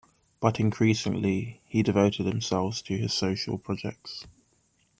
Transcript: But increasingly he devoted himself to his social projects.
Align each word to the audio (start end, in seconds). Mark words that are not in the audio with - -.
But 0.39 0.59
increasingly 0.59 1.61
he 1.67 1.83
devoted 1.83 2.25
himself 2.25 2.83
to 2.85 2.97
his 2.97 3.13
social 3.13 3.59
projects. 3.59 4.25